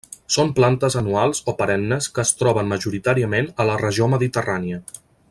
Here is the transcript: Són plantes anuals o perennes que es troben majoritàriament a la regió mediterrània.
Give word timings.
Són 0.35 0.47
plantes 0.59 0.95
anuals 1.01 1.41
o 1.53 1.55
perennes 1.59 2.09
que 2.15 2.23
es 2.25 2.31
troben 2.39 2.73
majoritàriament 2.75 3.51
a 3.65 3.71
la 3.73 3.77
regió 3.87 4.09
mediterrània. 4.19 4.81